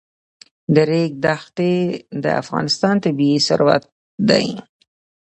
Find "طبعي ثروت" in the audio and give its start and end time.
3.03-3.83